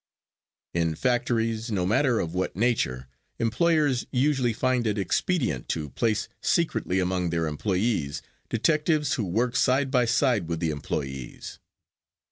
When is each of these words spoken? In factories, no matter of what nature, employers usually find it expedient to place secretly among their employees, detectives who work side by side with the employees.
In 0.73 0.95
factories, 0.95 1.69
no 1.69 1.85
matter 1.85 2.19
of 2.19 2.33
what 2.33 2.55
nature, 2.55 3.07
employers 3.37 4.07
usually 4.09 4.51
find 4.51 4.87
it 4.87 4.97
expedient 4.97 5.69
to 5.69 5.91
place 5.91 6.27
secretly 6.41 6.99
among 6.99 7.29
their 7.29 7.45
employees, 7.45 8.23
detectives 8.49 9.13
who 9.13 9.23
work 9.23 9.55
side 9.55 9.91
by 9.91 10.05
side 10.05 10.47
with 10.47 10.59
the 10.59 10.71
employees. 10.71 11.59